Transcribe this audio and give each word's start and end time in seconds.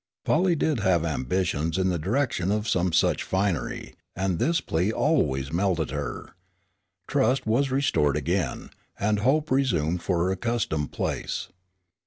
Polly 0.25 0.55
did 0.55 0.79
have 0.79 1.05
ambitions 1.05 1.77
in 1.77 1.89
the 1.89 1.99
direction 1.99 2.51
of 2.51 2.67
some 2.67 2.91
such 2.91 3.21
finery, 3.21 3.93
and 4.15 4.39
this 4.39 4.59
plea 4.59 4.91
always 4.91 5.53
melted 5.53 5.91
her. 5.91 6.33
Trust 7.07 7.45
was 7.45 7.69
restored 7.69 8.17
again, 8.17 8.71
and 8.99 9.19
Hope 9.19 9.51
resumed 9.51 10.01
her 10.01 10.31
accustomed 10.31 10.91
place. 10.91 11.49